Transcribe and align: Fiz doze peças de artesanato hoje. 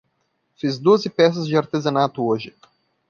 Fiz 0.55 0.79
doze 0.79 1.11
peças 1.11 1.45
de 1.47 1.55
artesanato 1.55 2.23
hoje. 2.25 2.55